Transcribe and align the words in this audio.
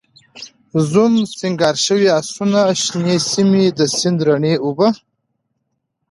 زوم، 0.89 1.13
سینګار 1.37 1.75
شوي 1.85 2.07
آسونه، 2.19 2.61
شنې 2.83 3.17
سیمې، 3.31 3.65
د 3.77 3.79
سیند 3.97 4.19
رڼې 4.27 4.53
اوبه 4.65 4.87